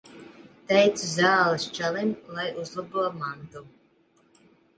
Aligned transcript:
Teicu 0.69 1.09
zāles 1.09 1.65
čalim, 1.75 2.15
lai 2.39 2.47
uzlabo 2.63 3.05
mantu. 3.21 3.65